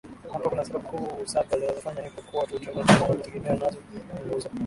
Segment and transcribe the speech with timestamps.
[0.33, 4.49] hapa Kuna sababu kuu saba zinazofanya Hip Hop kuwa utamaduni unaojitegemea nazo ni Nguzo